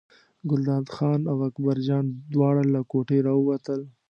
[0.49, 3.81] ګلداد خان او اکبرجان دواړه له کوټې راووتل.